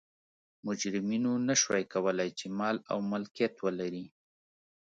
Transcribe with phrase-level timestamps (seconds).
[0.65, 4.05] مجرمینو نه شوای کولای چې مال او ملکیت ولري.